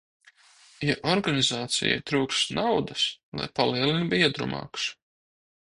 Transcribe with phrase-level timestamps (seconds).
[0.89, 3.07] Ja organizācijai trūkst naudas,
[3.41, 4.99] lai palielina biedru maksu.